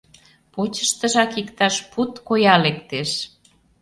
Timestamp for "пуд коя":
1.91-2.55